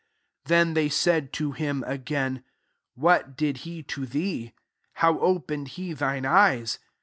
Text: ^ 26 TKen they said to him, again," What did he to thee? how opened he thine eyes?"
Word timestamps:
^ 0.45 0.47
26 0.47 0.71
TKen 0.71 0.73
they 0.73 0.89
said 0.89 1.31
to 1.31 1.51
him, 1.51 1.83
again," 1.85 2.43
What 2.95 3.37
did 3.37 3.57
he 3.69 3.83
to 3.83 4.07
thee? 4.07 4.53
how 4.93 5.19
opened 5.19 5.67
he 5.77 5.93
thine 5.93 6.25
eyes?" 6.25 6.79